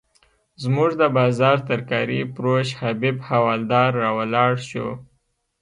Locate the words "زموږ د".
0.63-1.03